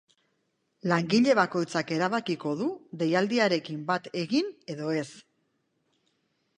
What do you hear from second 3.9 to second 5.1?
bat egin edo ez.